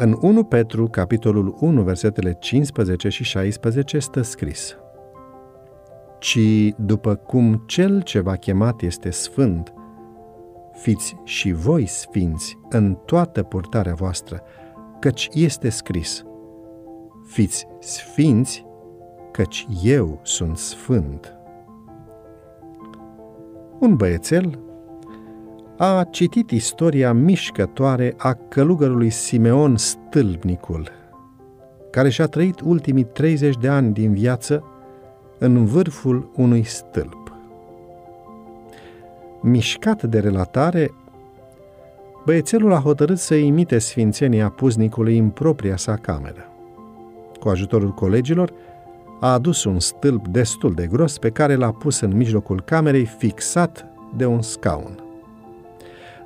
[0.00, 4.76] În 1 Petru, capitolul 1, versetele 15 și 16, stă scris
[6.18, 6.38] Ci
[6.76, 9.72] după cum cel ce v-a chemat este sfânt,
[10.72, 14.42] fiți și voi sfinți în toată purtarea voastră,
[14.98, 16.24] căci este scris,
[17.26, 18.66] fiți sfinți,
[19.32, 21.32] căci eu sunt sfânt.
[23.78, 24.67] Un băiețel
[25.80, 30.88] a citit istoria mișcătoare a călugărului Simeon Stâlpnicul,
[31.90, 34.64] care și-a trăit ultimii 30 de ani din viață
[35.38, 37.32] în vârful unui stâlp.
[39.40, 40.94] Mișcat de relatare,
[42.24, 46.48] băiețelul a hotărât să imite sfințenia puznicului în propria sa cameră.
[47.40, 48.52] Cu ajutorul colegilor,
[49.20, 53.86] a adus un stâlp destul de gros pe care l-a pus în mijlocul camerei fixat
[54.16, 55.07] de un scaun.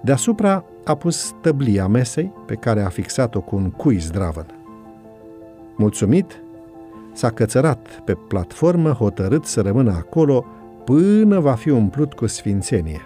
[0.05, 4.47] Deasupra a pus tăblia mesei pe care a fixat-o cu un cui zdravăn.
[5.77, 6.43] Mulțumit,
[7.13, 10.45] s-a cățărat pe platformă hotărât să rămână acolo
[10.85, 13.01] până va fi umplut cu sfințenie.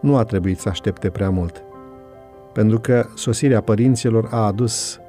[0.00, 1.62] Nu a trebuit să aștepte prea mult,
[2.52, 5.00] pentru că sosirea părinților a adus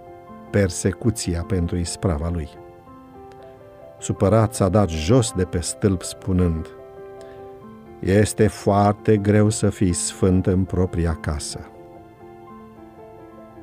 [0.52, 2.50] persecuția pentru isprava lui.
[4.00, 6.68] Supărat s-a dat jos de pe stâlp spunând–
[8.02, 11.60] este foarte greu să fii sfânt în propria casă.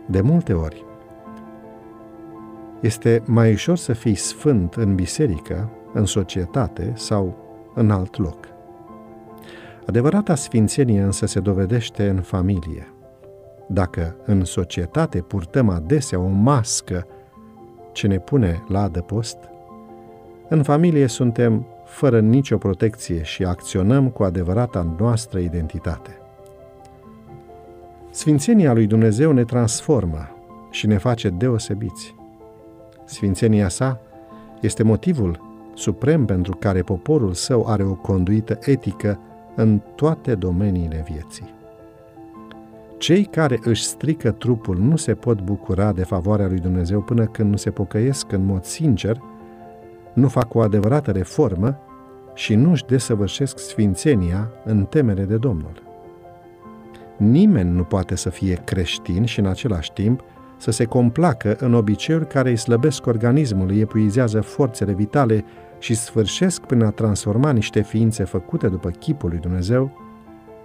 [0.07, 0.85] De multe ori,
[2.81, 7.37] este mai ușor să fii sfânt în biserică, în societate sau
[7.75, 8.49] în alt loc.
[9.87, 12.93] Adevărata sfințenie însă se dovedește în familie.
[13.69, 17.07] Dacă în societate purtăm adesea o mască
[17.93, 19.37] ce ne pune la adăpost,
[20.49, 26.19] în familie suntem fără nicio protecție și acționăm cu adevărata noastră identitate.
[28.11, 30.29] Sfințenia lui Dumnezeu ne transformă
[30.71, 32.15] și ne face deosebiți.
[33.05, 34.01] Sfințenia sa
[34.61, 35.41] este motivul
[35.75, 39.21] suprem pentru care poporul său are o conduită etică
[39.55, 41.55] în toate domeniile vieții.
[42.99, 47.51] Cei care își strică trupul nu se pot bucura de favoarea lui Dumnezeu până când
[47.51, 49.23] nu se pocăiesc în mod sincer
[50.13, 51.79] nu fac o adevărată reformă
[52.39, 55.83] și nu își desăvârșesc sfințenia în temere de Domnul.
[57.17, 60.21] Nimeni nu poate să fie creștin și în același timp
[60.57, 65.45] să se complacă în obiceiuri care îi slăbesc organismul, îi epuizează forțele vitale
[65.79, 69.91] și sfârșesc prin a transforma niște ființe făcute după chipul lui Dumnezeu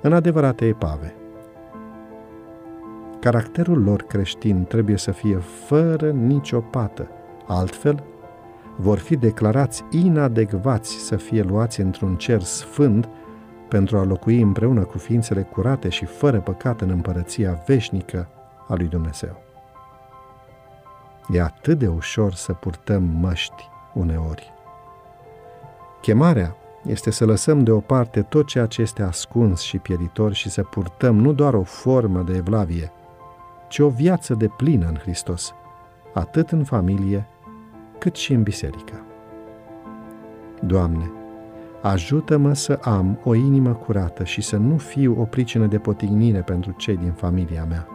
[0.01, 1.15] în adevărate epave.
[3.19, 7.07] Caracterul lor creștin trebuie să fie fără nicio pată,
[7.47, 8.03] altfel
[8.75, 13.09] vor fi declarați inadecvați să fie luați într-un cer sfânt
[13.67, 18.27] pentru a locui împreună cu ființele curate și fără păcat în împărăția veșnică
[18.67, 19.41] a lui Dumnezeu.
[21.29, 24.53] E atât de ușor să purtăm măști uneori.
[26.01, 26.55] Chemarea
[26.85, 31.33] este să lăsăm deoparte tot ceea ce este ascuns și pieritor și să purtăm nu
[31.33, 32.91] doar o formă de evlavie,
[33.67, 35.53] ci o viață de plină în Hristos,
[36.13, 37.27] atât în familie,
[38.03, 39.05] cât și în biserică.
[40.61, 41.11] Doamne,
[41.81, 46.71] ajută-mă să am o inimă curată și să nu fiu o pricină de potignire pentru
[46.71, 47.87] cei din familia mea.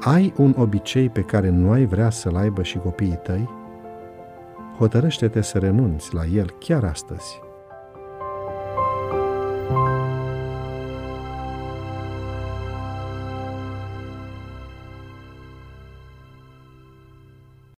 [0.00, 3.48] Ai un obicei pe care nu ai vrea să-l aibă și copiii tăi?
[4.78, 7.40] Hotărăște-te să renunți la el chiar astăzi